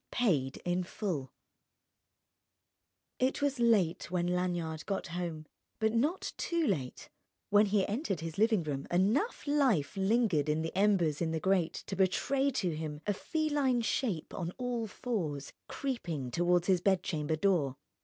IX 0.05 0.17
PAID 0.17 0.57
IN 0.65 0.83
FULL 0.83 1.31
It 3.19 3.39
was 3.39 3.59
late 3.59 4.09
when 4.09 4.25
Lanyard 4.25 4.83
got 4.87 5.05
home, 5.09 5.45
but 5.77 5.93
not 5.93 6.33
too 6.37 6.65
late: 6.65 7.11
when 7.51 7.67
he 7.67 7.87
entered 7.87 8.19
his 8.21 8.39
living 8.39 8.63
room 8.63 8.87
enough 8.89 9.45
life 9.45 9.95
lingered 9.95 10.49
in 10.49 10.63
the 10.63 10.75
embers 10.75 11.21
in 11.21 11.29
the 11.29 11.39
grate 11.39 11.83
to 11.85 11.95
betray 11.95 12.49
to 12.49 12.75
him 12.75 13.01
a 13.05 13.13
feline 13.13 13.81
shape 13.81 14.33
on 14.33 14.49
all 14.57 14.87
fours 14.87 15.53
creeping 15.67 16.31
toward 16.31 16.65
his 16.65 16.81
bedchamber 16.81 17.35
door. 17.35 17.75